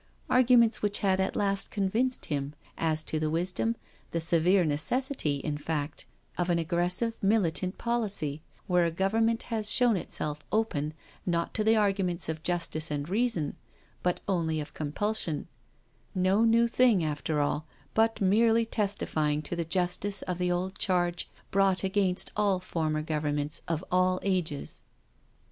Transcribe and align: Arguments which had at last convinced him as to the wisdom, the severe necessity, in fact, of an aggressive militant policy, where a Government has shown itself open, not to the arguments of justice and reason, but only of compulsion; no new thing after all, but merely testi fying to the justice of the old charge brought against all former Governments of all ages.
Arguments 0.31 0.81
which 0.81 0.97
had 1.05 1.19
at 1.19 1.35
last 1.35 1.69
convinced 1.69 2.25
him 2.25 2.55
as 2.75 3.03
to 3.03 3.19
the 3.19 3.29
wisdom, 3.29 3.75
the 4.09 4.19
severe 4.19 4.65
necessity, 4.65 5.35
in 5.35 5.59
fact, 5.59 6.05
of 6.39 6.49
an 6.49 6.57
aggressive 6.57 7.21
militant 7.21 7.77
policy, 7.77 8.41
where 8.65 8.83
a 8.83 8.89
Government 8.89 9.43
has 9.53 9.69
shown 9.69 9.95
itself 9.95 10.39
open, 10.51 10.95
not 11.27 11.53
to 11.53 11.63
the 11.63 11.75
arguments 11.75 12.27
of 12.29 12.41
justice 12.41 12.89
and 12.89 13.09
reason, 13.09 13.55
but 14.01 14.21
only 14.27 14.59
of 14.59 14.73
compulsion; 14.73 15.47
no 16.15 16.43
new 16.45 16.67
thing 16.67 17.03
after 17.03 17.39
all, 17.39 17.67
but 17.93 18.19
merely 18.19 18.65
testi 18.65 19.07
fying 19.07 19.43
to 19.43 19.55
the 19.55 19.63
justice 19.63 20.23
of 20.23 20.39
the 20.39 20.51
old 20.51 20.79
charge 20.79 21.29
brought 21.51 21.83
against 21.83 22.31
all 22.35 22.59
former 22.59 23.03
Governments 23.03 23.61
of 23.67 23.83
all 23.91 24.19
ages. 24.23 24.81